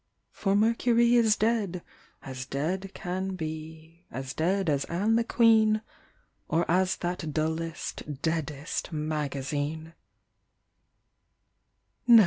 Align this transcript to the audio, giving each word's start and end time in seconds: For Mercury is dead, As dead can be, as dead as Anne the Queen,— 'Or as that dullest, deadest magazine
For 0.31 0.55
Mercury 0.55 1.13
is 1.13 1.35
dead, 1.35 1.83
As 2.23 2.47
dead 2.47 2.89
can 2.95 3.35
be, 3.35 4.07
as 4.09 4.33
dead 4.33 4.67
as 4.67 4.83
Anne 4.85 5.15
the 5.15 5.23
Queen,— 5.23 5.83
'Or 6.49 6.65
as 6.71 6.95
that 6.97 7.31
dullest, 7.31 8.19
deadest 8.23 8.91
magazine 8.91 9.93